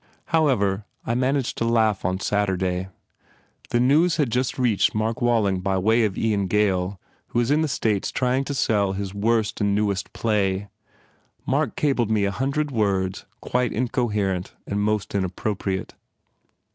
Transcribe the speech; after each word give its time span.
However 0.33 0.83
I 1.05 1.13
managed 1.13 1.59
to 1.59 1.63
laugh 1.65 2.03
on 2.03 2.19
Saturday. 2.19 2.87
The 3.69 3.79
news 3.79 4.17
had 4.17 4.31
just 4.31 4.57
reached 4.57 4.95
Mark 4.95 5.21
Walling 5.21 5.59
by 5.59 5.77
way 5.77 6.05
of 6.05 6.17
Ian 6.17 6.47
Gail 6.47 6.99
who 7.27 7.39
is 7.39 7.51
in 7.51 7.61
the 7.61 7.67
States 7.67 8.11
trying 8.11 8.43
to 8.45 8.55
sell 8.55 8.93
his 8.93 9.13
worst 9.13 9.61
and 9.61 9.75
newest 9.75 10.11
play. 10.11 10.69
Mark 11.45 11.75
cabled 11.75 12.09
me 12.09 12.25
a 12.25 12.31
hundred 12.31 12.71
words 12.71 13.27
quite 13.41 13.73
incoher 13.73 14.33
ent 14.35 14.55
and 14.65 14.81
mostly 14.81 15.19
inappropriate." 15.19 15.93